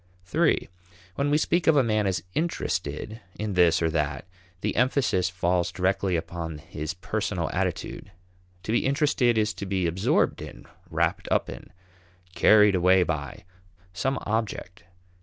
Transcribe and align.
(iii) 0.33 0.67
When 1.13 1.29
we 1.29 1.37
speak 1.37 1.67
of 1.67 1.75
a 1.75 1.83
man 1.83 2.07
as 2.07 2.23
interested 2.33 3.21
in 3.37 3.53
this 3.53 3.83
or 3.83 3.89
that 3.91 4.25
the 4.61 4.75
emphasis 4.75 5.29
falls 5.29 5.71
directly 5.71 6.15
upon 6.15 6.57
his 6.57 6.95
personal 6.95 7.51
attitude. 7.53 8.11
To 8.63 8.71
be 8.71 8.83
interested 8.87 9.37
is 9.37 9.53
to 9.53 9.67
be 9.67 9.85
absorbed 9.85 10.41
in, 10.41 10.65
wrapped 10.89 11.27
up 11.29 11.51
in, 11.51 11.71
carried 12.33 12.73
away 12.73 13.03
by, 13.03 13.45
some 13.93 14.17
object. 14.23 14.85